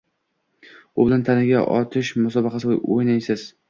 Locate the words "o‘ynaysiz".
2.85-3.51